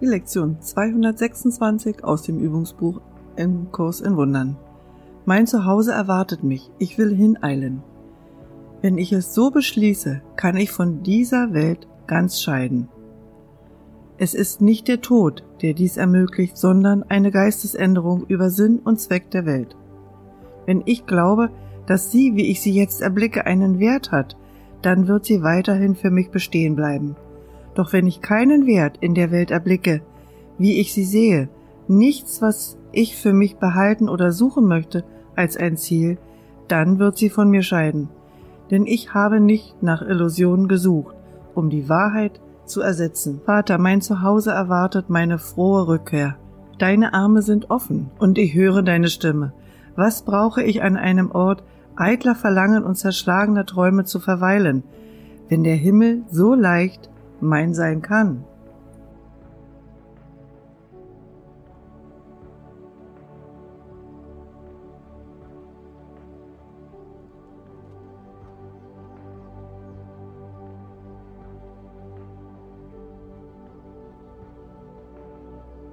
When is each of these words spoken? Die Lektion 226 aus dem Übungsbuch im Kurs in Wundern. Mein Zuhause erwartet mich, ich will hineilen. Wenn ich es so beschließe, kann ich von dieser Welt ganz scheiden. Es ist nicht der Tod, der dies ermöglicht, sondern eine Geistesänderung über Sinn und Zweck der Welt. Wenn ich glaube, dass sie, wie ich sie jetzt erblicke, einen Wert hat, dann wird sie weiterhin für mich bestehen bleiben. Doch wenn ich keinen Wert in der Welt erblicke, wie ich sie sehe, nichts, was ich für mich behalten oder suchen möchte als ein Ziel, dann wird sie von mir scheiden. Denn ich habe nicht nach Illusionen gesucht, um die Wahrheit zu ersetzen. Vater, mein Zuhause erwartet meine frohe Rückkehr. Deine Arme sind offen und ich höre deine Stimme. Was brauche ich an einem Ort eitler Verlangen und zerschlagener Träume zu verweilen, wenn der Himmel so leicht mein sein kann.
Die 0.00 0.06
Lektion 0.06 0.56
226 0.60 2.04
aus 2.04 2.22
dem 2.22 2.38
Übungsbuch 2.38 3.02
im 3.36 3.70
Kurs 3.70 4.00
in 4.00 4.16
Wundern. 4.16 4.56
Mein 5.26 5.46
Zuhause 5.46 5.92
erwartet 5.92 6.42
mich, 6.42 6.70
ich 6.78 6.96
will 6.96 7.14
hineilen. 7.14 7.82
Wenn 8.80 8.96
ich 8.96 9.12
es 9.12 9.34
so 9.34 9.50
beschließe, 9.50 10.22
kann 10.36 10.56
ich 10.56 10.70
von 10.70 11.02
dieser 11.02 11.52
Welt 11.52 11.86
ganz 12.06 12.40
scheiden. 12.40 12.88
Es 14.16 14.32
ist 14.32 14.62
nicht 14.62 14.88
der 14.88 15.02
Tod, 15.02 15.44
der 15.60 15.74
dies 15.74 15.98
ermöglicht, 15.98 16.56
sondern 16.56 17.02
eine 17.02 17.30
Geistesänderung 17.30 18.24
über 18.26 18.48
Sinn 18.48 18.78
und 18.78 19.00
Zweck 19.00 19.30
der 19.30 19.44
Welt. 19.44 19.76
Wenn 20.64 20.82
ich 20.86 21.04
glaube, 21.04 21.50
dass 21.86 22.10
sie, 22.10 22.36
wie 22.36 22.50
ich 22.50 22.62
sie 22.62 22.72
jetzt 22.72 23.02
erblicke, 23.02 23.44
einen 23.44 23.78
Wert 23.78 24.12
hat, 24.12 24.38
dann 24.80 25.08
wird 25.08 25.26
sie 25.26 25.42
weiterhin 25.42 25.94
für 25.94 26.10
mich 26.10 26.30
bestehen 26.30 26.74
bleiben. 26.74 27.16
Doch 27.74 27.92
wenn 27.92 28.06
ich 28.06 28.20
keinen 28.20 28.66
Wert 28.66 28.98
in 29.00 29.14
der 29.14 29.30
Welt 29.30 29.50
erblicke, 29.50 30.02
wie 30.58 30.80
ich 30.80 30.92
sie 30.92 31.04
sehe, 31.04 31.48
nichts, 31.88 32.42
was 32.42 32.76
ich 32.92 33.16
für 33.16 33.32
mich 33.32 33.56
behalten 33.56 34.08
oder 34.08 34.32
suchen 34.32 34.66
möchte 34.66 35.04
als 35.36 35.56
ein 35.56 35.76
Ziel, 35.76 36.18
dann 36.68 36.98
wird 36.98 37.16
sie 37.16 37.30
von 37.30 37.50
mir 37.50 37.62
scheiden. 37.62 38.08
Denn 38.70 38.86
ich 38.86 39.14
habe 39.14 39.40
nicht 39.40 39.82
nach 39.82 40.02
Illusionen 40.02 40.68
gesucht, 40.68 41.16
um 41.54 41.70
die 41.70 41.88
Wahrheit 41.88 42.40
zu 42.66 42.80
ersetzen. 42.80 43.40
Vater, 43.44 43.78
mein 43.78 44.00
Zuhause 44.00 44.52
erwartet 44.52 45.10
meine 45.10 45.38
frohe 45.38 45.88
Rückkehr. 45.88 46.36
Deine 46.78 47.12
Arme 47.12 47.42
sind 47.42 47.70
offen 47.70 48.10
und 48.18 48.38
ich 48.38 48.54
höre 48.54 48.82
deine 48.82 49.08
Stimme. 49.08 49.52
Was 49.96 50.22
brauche 50.22 50.62
ich 50.62 50.82
an 50.82 50.96
einem 50.96 51.30
Ort 51.32 51.62
eitler 51.96 52.34
Verlangen 52.34 52.84
und 52.84 52.94
zerschlagener 52.94 53.66
Träume 53.66 54.04
zu 54.04 54.20
verweilen, 54.20 54.84
wenn 55.48 55.64
der 55.64 55.74
Himmel 55.74 56.22
so 56.30 56.54
leicht 56.54 57.10
mein 57.40 57.74
sein 57.74 58.02
kann. 58.02 58.44